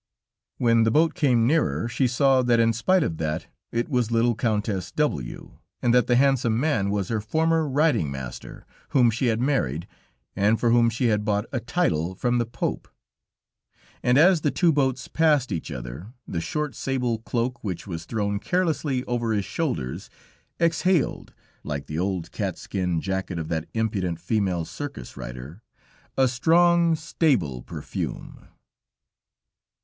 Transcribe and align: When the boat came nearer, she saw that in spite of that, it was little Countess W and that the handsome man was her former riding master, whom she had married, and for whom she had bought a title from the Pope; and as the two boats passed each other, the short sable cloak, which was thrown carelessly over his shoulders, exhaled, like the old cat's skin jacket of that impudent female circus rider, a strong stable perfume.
When 0.57 0.81
the 0.81 0.89
boat 0.89 1.13
came 1.13 1.45
nearer, 1.45 1.87
she 1.87 2.07
saw 2.07 2.41
that 2.41 2.59
in 2.59 2.73
spite 2.73 3.03
of 3.03 3.17
that, 3.17 3.45
it 3.71 3.87
was 3.87 4.09
little 4.09 4.33
Countess 4.33 4.91
W 4.93 5.59
and 5.79 5.93
that 5.93 6.07
the 6.07 6.15
handsome 6.15 6.59
man 6.59 6.89
was 6.89 7.09
her 7.09 7.21
former 7.21 7.69
riding 7.69 8.09
master, 8.09 8.65
whom 8.89 9.11
she 9.11 9.27
had 9.27 9.39
married, 9.39 9.87
and 10.35 10.59
for 10.59 10.71
whom 10.71 10.89
she 10.89 11.09
had 11.09 11.23
bought 11.23 11.45
a 11.51 11.59
title 11.59 12.15
from 12.15 12.39
the 12.39 12.47
Pope; 12.47 12.87
and 14.01 14.17
as 14.17 14.41
the 14.41 14.49
two 14.49 14.73
boats 14.73 15.07
passed 15.07 15.51
each 15.51 15.69
other, 15.69 16.07
the 16.27 16.41
short 16.41 16.73
sable 16.73 17.19
cloak, 17.19 17.63
which 17.63 17.85
was 17.85 18.05
thrown 18.05 18.39
carelessly 18.39 19.03
over 19.03 19.33
his 19.33 19.45
shoulders, 19.45 20.09
exhaled, 20.59 21.31
like 21.63 21.85
the 21.85 21.99
old 21.99 22.31
cat's 22.31 22.61
skin 22.61 23.01
jacket 23.01 23.37
of 23.37 23.49
that 23.49 23.69
impudent 23.75 24.19
female 24.19 24.65
circus 24.65 25.15
rider, 25.15 25.61
a 26.17 26.27
strong 26.27 26.95
stable 26.95 27.61
perfume. 27.61 28.47